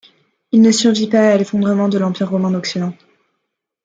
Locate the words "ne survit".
0.63-1.05